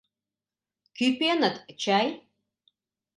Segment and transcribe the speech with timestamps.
[0.97, 2.07] —Кӱпеныт чай?